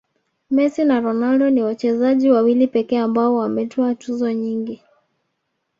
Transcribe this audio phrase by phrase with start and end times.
[0.51, 4.83] messi na ronaldo ni wachezaji wawili pekee ambao wametwaa tuzo nyingi